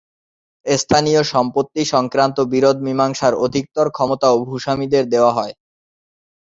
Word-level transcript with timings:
স্থানীয় 0.65 1.21
সম্পত্তি 1.33 1.81
সংক্রান্ত 1.93 2.37
বিরোধ 2.53 2.77
মীমাংসার 2.85 3.33
অধিকতর 3.45 3.87
ক্ষমতাও 3.91 4.35
ভূস্বামীদের 4.45 5.03
দেওয়া 5.13 5.31
হয়। 5.37 5.53